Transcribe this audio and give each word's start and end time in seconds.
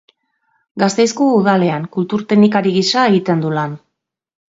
Gasteizko 0.83 1.27
Udalean 1.41 1.87
kultur-teknikari 1.99 2.75
gisa 2.81 3.07
egiten 3.15 3.47
du 3.49 3.57
lan. 3.61 3.81